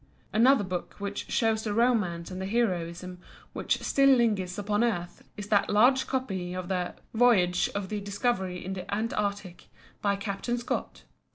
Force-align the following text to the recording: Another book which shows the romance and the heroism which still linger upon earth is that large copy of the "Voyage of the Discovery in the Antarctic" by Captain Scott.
Another 0.33 0.63
book 0.63 0.95
which 0.97 1.29
shows 1.31 1.63
the 1.63 1.75
romance 1.75 2.31
and 2.31 2.41
the 2.41 2.47
heroism 2.47 3.19
which 3.53 3.83
still 3.83 4.09
linger 4.09 4.47
upon 4.57 4.83
earth 4.83 5.21
is 5.37 5.49
that 5.49 5.69
large 5.69 6.07
copy 6.07 6.55
of 6.55 6.69
the 6.69 6.95
"Voyage 7.13 7.69
of 7.75 7.89
the 7.89 7.99
Discovery 7.99 8.65
in 8.65 8.73
the 8.73 8.91
Antarctic" 8.91 9.67
by 10.01 10.15
Captain 10.15 10.57
Scott. 10.57 11.03